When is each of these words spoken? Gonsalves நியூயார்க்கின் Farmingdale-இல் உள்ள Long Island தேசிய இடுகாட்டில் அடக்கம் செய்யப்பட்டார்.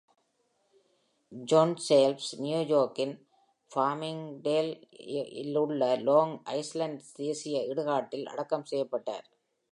Gonsalves 1.31 2.29
நியூயார்க்கின் 2.43 3.13
Farmingdale-இல் 3.71 5.55
உள்ள 5.55 5.95
Long 6.07 6.31
Island 6.55 7.03
தேசிய 7.13 7.59
இடுகாட்டில் 7.65 8.25
அடக்கம் 8.25 8.65
செய்யப்பட்டார். 8.65 9.27